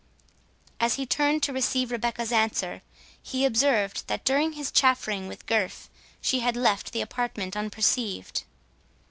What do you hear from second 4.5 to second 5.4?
his chattering